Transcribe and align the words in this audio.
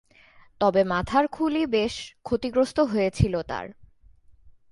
তবে, 0.61 0.81
মাথার 0.83 1.25
খুলি 1.27 1.65
বেশ 1.65 1.93
ক্ষতিগ্রস্ত 2.23 2.77
হয়েছিল 2.79 3.33
তার। 3.41 3.67